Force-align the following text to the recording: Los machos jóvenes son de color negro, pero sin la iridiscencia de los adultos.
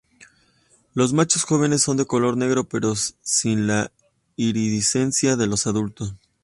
Los 0.95 1.13
machos 1.13 1.43
jóvenes 1.43 1.83
son 1.83 1.95
de 1.95 2.07
color 2.07 2.35
negro, 2.35 2.63
pero 2.67 2.95
sin 2.95 3.67
la 3.67 3.91
iridiscencia 4.35 5.35
de 5.35 5.45
los 5.45 5.67
adultos. 5.67 6.15